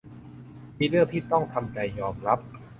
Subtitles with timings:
[0.79, 2.39] มีเรื่องที่ต้องจำใจยอมรับ